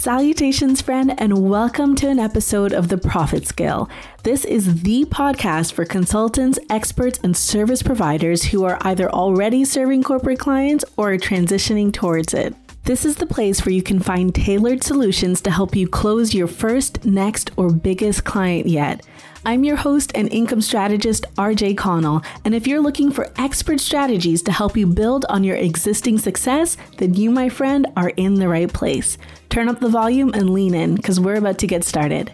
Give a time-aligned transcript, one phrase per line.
[0.00, 3.90] Salutations, friend, and welcome to an episode of The Profit Scale.
[4.22, 10.04] This is the podcast for consultants, experts, and service providers who are either already serving
[10.04, 12.54] corporate clients or transitioning towards it.
[12.88, 16.46] This is the place where you can find tailored solutions to help you close your
[16.46, 19.04] first, next, or biggest client yet.
[19.44, 24.40] I'm your host and income strategist, RJ Connell, and if you're looking for expert strategies
[24.44, 28.48] to help you build on your existing success, then you, my friend, are in the
[28.48, 29.18] right place.
[29.50, 32.32] Turn up the volume and lean in because we're about to get started.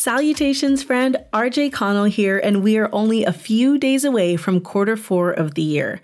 [0.00, 1.18] Salutations, friend.
[1.34, 5.56] RJ Connell here, and we are only a few days away from quarter four of
[5.56, 6.00] the year.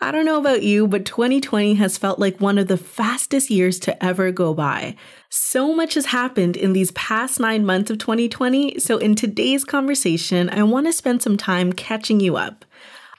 [0.00, 3.78] I don't know about you, but 2020 has felt like one of the fastest years
[3.80, 4.96] to ever go by.
[5.28, 10.48] So much has happened in these past nine months of 2020, so in today's conversation,
[10.48, 12.64] I want to spend some time catching you up.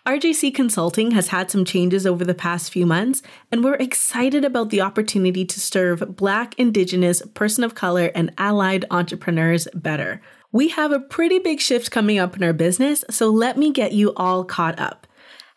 [0.06, 4.70] RJC Consulting has had some changes over the past few months, and we're excited about
[4.70, 10.22] the opportunity to serve Black, Indigenous, person of color, and allied entrepreneurs better.
[10.52, 13.94] We have a pretty big shift coming up in our business, so let me get
[13.94, 15.08] you all caught up.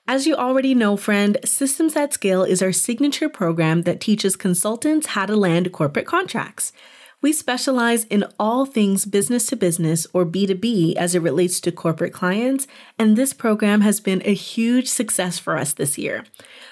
[0.06, 5.08] As you already know, friend, Systems at Scale is our signature program that teaches consultants
[5.08, 6.72] how to land corporate contracts.
[7.20, 12.12] We specialize in all things business to business or B2B as it relates to corporate
[12.12, 16.24] clients, and this program has been a huge success for us this year.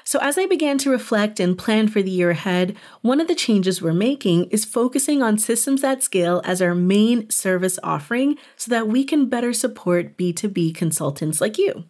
[0.04, 3.34] So, as I began to reflect and plan for the year ahead, one of the
[3.34, 8.70] changes we're making is focusing on systems at scale as our main service offering so
[8.70, 11.86] that we can better support B2B consultants like you.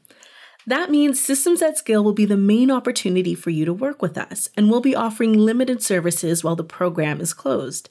[0.67, 4.17] That means Systems at Scale will be the main opportunity for you to work with
[4.17, 7.91] us, and we'll be offering limited services while the program is closed.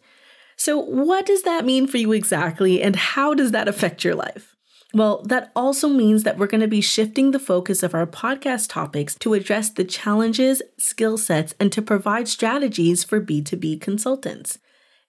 [0.66, 4.56] So, what does that mean for you exactly, and how does that affect your life?
[4.96, 8.70] Well, that also means that we're going to be shifting the focus of our podcast
[8.70, 14.58] topics to address the challenges, skill sets, and to provide strategies for B2B consultants.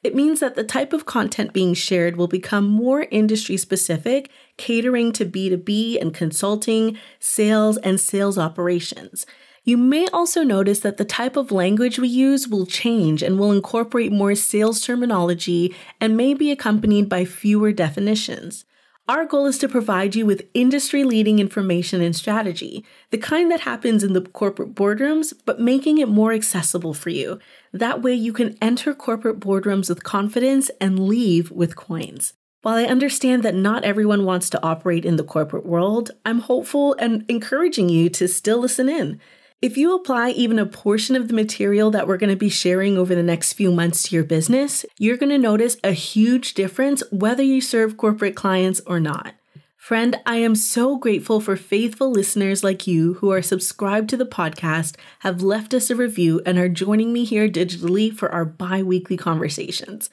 [0.04, 5.10] It means that the type of content being shared will become more industry specific, catering
[5.12, 9.24] to B2B and consulting, sales, and sales operations.
[9.66, 13.50] You may also notice that the type of language we use will change and will
[13.50, 18.64] incorporate more sales terminology and may be accompanied by fewer definitions.
[19.08, 23.62] Our goal is to provide you with industry leading information and strategy, the kind that
[23.62, 27.40] happens in the corporate boardrooms, but making it more accessible for you.
[27.72, 32.34] That way, you can enter corporate boardrooms with confidence and leave with coins.
[32.62, 36.94] While I understand that not everyone wants to operate in the corporate world, I'm hopeful
[37.00, 39.20] and encouraging you to still listen in.
[39.62, 42.98] If you apply even a portion of the material that we're going to be sharing
[42.98, 47.02] over the next few months to your business, you're going to notice a huge difference
[47.10, 49.34] whether you serve corporate clients or not.
[49.78, 54.26] Friend, I am so grateful for faithful listeners like you who are subscribed to the
[54.26, 58.82] podcast, have left us a review, and are joining me here digitally for our bi
[58.82, 60.10] weekly conversations.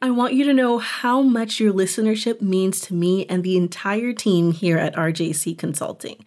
[0.00, 4.14] I want you to know how much your listenership means to me and the entire
[4.14, 6.24] team here at RJC Consulting.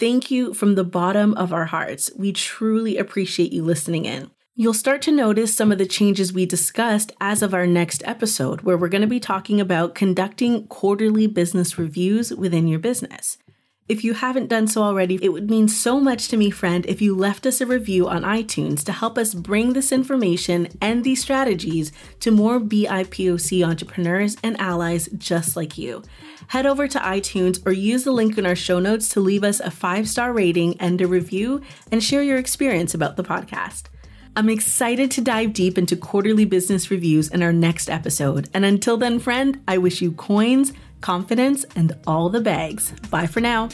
[0.00, 2.10] Thank you from the bottom of our hearts.
[2.16, 4.30] We truly appreciate you listening in.
[4.54, 8.62] You'll start to notice some of the changes we discussed as of our next episode,
[8.62, 13.36] where we're going to be talking about conducting quarterly business reviews within your business.
[13.90, 17.02] If you haven't done so already, it would mean so much to me, friend, if
[17.02, 21.20] you left us a review on iTunes to help us bring this information and these
[21.20, 21.90] strategies
[22.20, 26.04] to more BIPOC entrepreneurs and allies just like you
[26.46, 29.58] head over to iTunes or use the link in our show notes to leave us
[29.58, 33.86] a five star rating and a review and share your experience about the podcast.
[34.36, 38.48] I'm excited to dive deep into quarterly business reviews in our next episode.
[38.54, 42.92] And until then, friend, I wish you coins, confidence, and all the bags.
[43.10, 43.68] Bye for now.